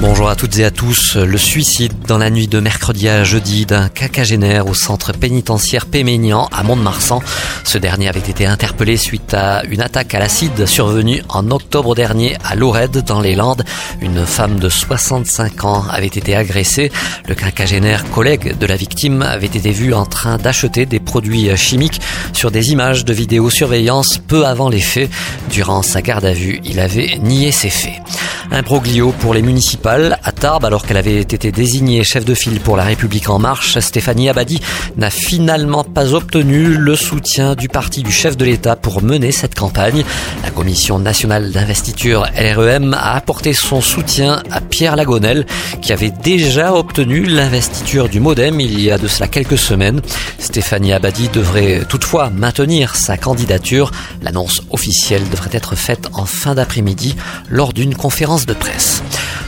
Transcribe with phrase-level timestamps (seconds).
[0.00, 1.16] Bonjour à toutes et à tous.
[1.16, 6.48] Le suicide dans la nuit de mercredi à jeudi d'un cacagénaire au centre pénitentiaire Péménian
[6.52, 7.22] à Mont-de-Marsan.
[7.62, 12.36] Ce dernier avait été interpellé suite à une attaque à l'acide survenue en octobre dernier
[12.44, 13.64] à Lorette dans les Landes.
[14.00, 16.90] Une femme de 65 ans avait été agressée.
[17.28, 22.00] Le quinquagénaire collègue de la victime avait été vu en train d'acheter des produits chimiques
[22.32, 25.10] sur des images de vidéosurveillance peu avant les faits.
[25.50, 28.02] Durant sa garde à vue, il avait nié ses faits.
[28.54, 30.16] Un broglio pour les municipales.
[30.22, 33.80] À Tarbes, alors qu'elle avait été désignée chef de file pour la République en marche,
[33.80, 34.60] Stéphanie Abadi
[34.96, 39.56] n'a finalement pas obtenu le soutien du parti du chef de l'État pour mener cette
[39.56, 40.04] campagne.
[40.44, 45.46] La Commission nationale d'investiture LREM a apporté son soutien à Pierre Lagonel,
[45.82, 50.02] qui avait déjà obtenu l'investiture du Modem il y a de cela quelques semaines.
[50.40, 53.92] Stéphanie Abadi devrait toutefois maintenir sa candidature.
[54.20, 57.14] L'annonce officielle devrait être faite en fin d'après-midi
[57.48, 59.04] lors d'une conférence de presse.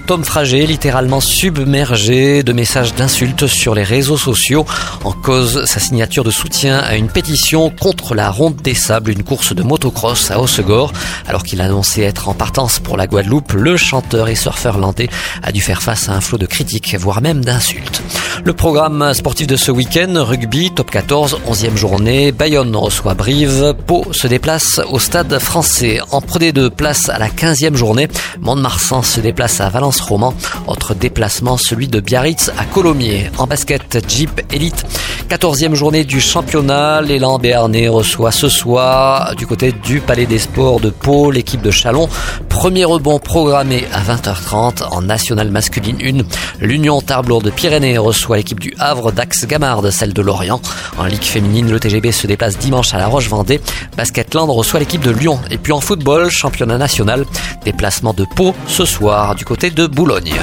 [0.06, 4.64] Tom Frager, littéralement submergé de messages d'insultes sur les réseaux sociaux.
[5.02, 9.24] En cause, sa signature de soutien à une pétition contre la Ronde des Sables, une
[9.24, 10.92] course de motocross à Hossegor.
[11.26, 15.08] Alors qu'il annonçait être en partance pour la Guadeloupe, le chanteur et surfeur landais
[15.42, 18.00] a dû faire face à un flot de critiques, voire même d'insultes.
[18.46, 24.04] Le programme sportif de ce week-end, rugby, top 14, 11e journée, Bayonne reçoit Brive, Pau
[24.12, 25.98] se déplace au stade français.
[26.12, 28.06] En Pro D2, place à la 15e journée,
[28.40, 30.32] Mont-de-Marsan se déplace à Valence Roman.
[30.68, 33.32] Autre déplacement, celui de Biarritz à Colomiers.
[33.38, 34.86] En basket, Jeep Elite.
[35.28, 37.00] 14e journée du championnat.
[37.00, 41.72] L'élan Béarnais reçoit ce soir du côté du Palais des Sports de Pau l'équipe de
[41.72, 42.08] Chalon.
[42.48, 46.64] Premier rebond programmé à 20h30 en nationale masculine 1.
[46.64, 50.60] L'Union Tarblour de Pyrénées reçoit l'équipe du Havre d'Axe Gamarde, celle de Lorient.
[50.98, 53.60] En Ligue féminine, le TGB se déplace dimanche à La Roche-Vendée.
[53.96, 55.40] Basketland reçoit l'équipe de Lyon.
[55.50, 57.24] Et puis en football, championnat national,
[57.64, 60.34] déplacement de Pau ce soir du côté de Boulogne.